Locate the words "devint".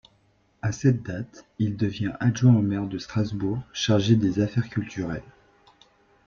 1.77-2.15